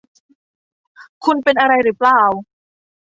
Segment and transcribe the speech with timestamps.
[1.25, 2.21] คุณเป็นอะไรหรือเปล่า